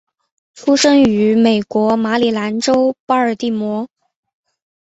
[0.55, 3.87] 出生于美国马里兰州巴尔的摩。